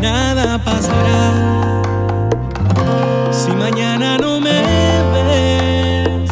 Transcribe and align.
nada 0.00 0.58
pasará. 0.58 1.82
Si 3.30 3.50
mañana 3.52 4.16
no 4.18 4.40
me 4.40 4.62
ves 5.12 6.30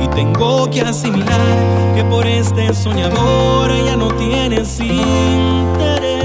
y 0.00 0.08
tengo 0.08 0.68
que 0.70 0.80
asimilar 0.80 1.94
que 1.94 2.04
por 2.04 2.26
este 2.26 2.72
soñador 2.74 3.70
ya 3.84 3.96
no 3.96 4.08
tienes 4.14 4.80
interés. 4.80 6.17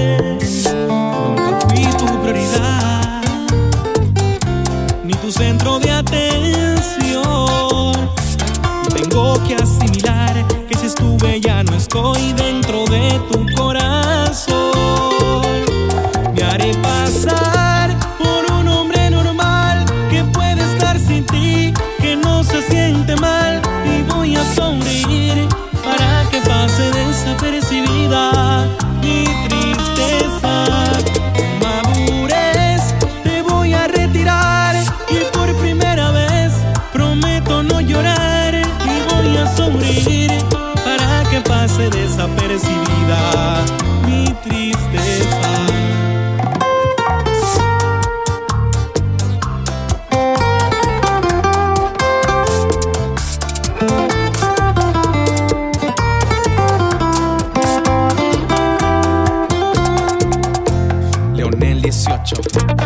Leonel 61.33 61.81
18 61.81 62.82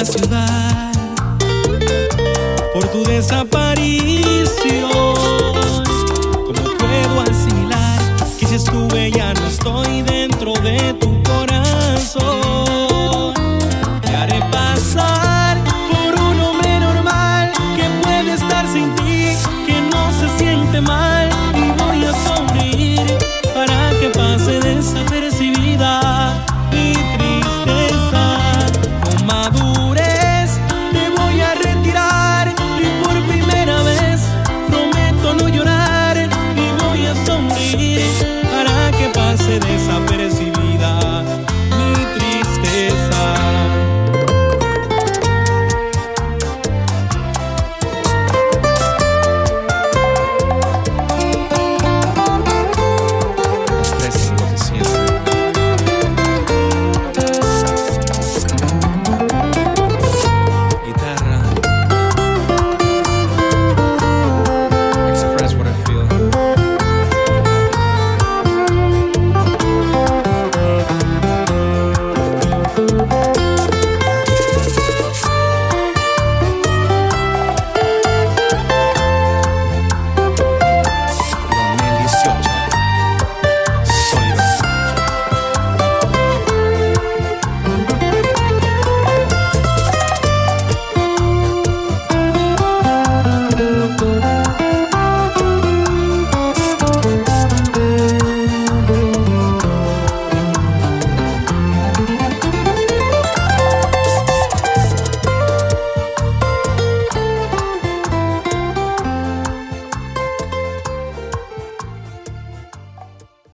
ciudad 0.00 0.92
por 2.72 2.88
tu 2.88 3.04
desaparición. 3.04 5.61